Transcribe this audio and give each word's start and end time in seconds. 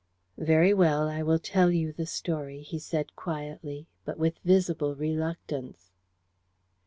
"Very 0.39 0.73
well, 0.73 1.07
I 1.07 1.21
will 1.21 1.37
tell 1.37 1.69
you 1.69 1.93
the 1.93 2.07
story," 2.07 2.63
he 2.63 2.79
said 2.79 3.15
quietly, 3.15 3.85
but 4.03 4.17
with 4.17 4.39
visible 4.39 4.95
reluctance. 4.95 5.91